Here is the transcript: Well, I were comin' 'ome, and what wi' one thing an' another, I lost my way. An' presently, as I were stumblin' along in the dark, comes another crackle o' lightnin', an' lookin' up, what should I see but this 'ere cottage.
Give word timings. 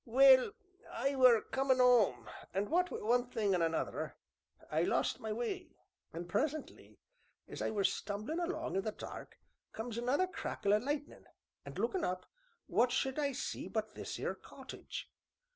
Well, 0.03 0.53
I 0.91 1.15
were 1.15 1.43
comin' 1.43 1.79
'ome, 1.79 2.27
and 2.55 2.69
what 2.69 2.89
wi' 2.89 3.03
one 3.07 3.27
thing 3.29 3.53
an' 3.53 3.61
another, 3.61 4.15
I 4.71 4.81
lost 4.81 5.19
my 5.19 5.31
way. 5.31 5.75
An' 6.11 6.25
presently, 6.25 6.97
as 7.47 7.61
I 7.61 7.69
were 7.69 7.83
stumblin' 7.83 8.39
along 8.39 8.77
in 8.77 8.81
the 8.81 8.93
dark, 8.93 9.37
comes 9.73 9.99
another 9.99 10.25
crackle 10.25 10.73
o' 10.73 10.77
lightnin', 10.77 11.27
an' 11.67 11.75
lookin' 11.75 12.03
up, 12.03 12.25
what 12.65 12.91
should 12.91 13.19
I 13.19 13.33
see 13.33 13.67
but 13.67 13.93
this 13.93 14.17
'ere 14.17 14.33
cottage. 14.33 15.07